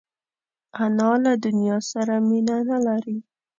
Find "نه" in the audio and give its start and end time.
2.69-2.77